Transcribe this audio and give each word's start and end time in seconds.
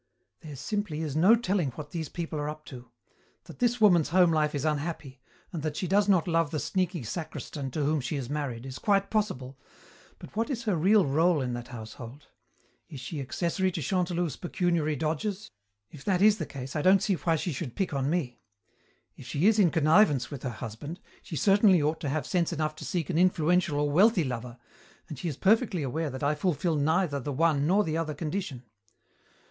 "There 0.39 0.55
simply 0.55 1.01
is 1.01 1.15
no 1.15 1.35
telling 1.35 1.69
what 1.73 1.91
these 1.91 2.09
people 2.09 2.39
are 2.39 2.49
up 2.49 2.65
to. 2.65 2.89
That 3.43 3.59
this 3.59 3.79
woman's 3.79 4.09
home 4.09 4.31
life 4.31 4.55
is 4.55 4.65
unhappy, 4.65 5.21
and 5.53 5.61
that 5.61 5.77
she 5.77 5.87
does 5.87 6.09
not 6.09 6.27
love 6.27 6.49
the 6.49 6.57
sneaky 6.59 7.03
sacristan 7.03 7.69
to 7.69 7.83
whom 7.83 8.01
she 8.01 8.15
is 8.15 8.27
married, 8.27 8.65
is 8.65 8.79
quite 8.79 9.11
possible, 9.11 9.59
but 10.17 10.35
what 10.35 10.49
is 10.49 10.63
her 10.63 10.75
real 10.75 11.05
rôle 11.05 11.43
in 11.43 11.53
that 11.53 11.67
household? 11.67 12.25
Is 12.89 12.99
she 12.99 13.21
accessory 13.21 13.71
to 13.73 13.79
Chantelouve's 13.83 14.37
pecuniary 14.37 14.95
dodges? 14.95 15.51
If 15.91 16.03
that 16.05 16.19
is 16.19 16.39
the 16.39 16.47
case 16.47 16.75
I 16.75 16.81
don't 16.81 17.03
see 17.03 17.13
why 17.13 17.35
she 17.35 17.51
should 17.53 17.75
pick 17.75 17.93
on 17.93 18.09
me. 18.09 18.39
If 19.15 19.27
she 19.27 19.45
is 19.45 19.59
in 19.59 19.69
connivance 19.69 20.31
with 20.31 20.41
her 20.41 20.49
husband, 20.49 20.99
she 21.21 21.35
certainly 21.35 21.79
ought 21.79 21.99
to 21.99 22.09
have 22.09 22.25
sense 22.25 22.51
enough 22.51 22.75
to 22.77 22.85
seek 22.85 23.11
an 23.11 23.19
influential 23.19 23.79
or 23.79 23.91
wealthy 23.91 24.23
lover, 24.23 24.57
and 25.07 25.19
she 25.19 25.27
is 25.27 25.37
perfectly 25.37 25.83
aware 25.83 26.09
that 26.09 26.23
I 26.23 26.33
fulfil 26.33 26.75
neither 26.75 27.19
the 27.19 27.31
one 27.31 27.67
nor 27.67 27.83
the 27.83 27.97
other 27.97 28.15
condition. 28.15 28.63